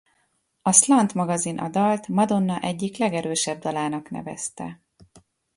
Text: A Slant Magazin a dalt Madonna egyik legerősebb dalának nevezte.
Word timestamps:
A 0.61 0.71
Slant 0.71 1.13
Magazin 1.13 1.57
a 1.59 1.69
dalt 1.69 2.07
Madonna 2.07 2.59
egyik 2.59 2.97
legerősebb 2.97 3.59
dalának 3.61 4.09
nevezte. 4.09 4.81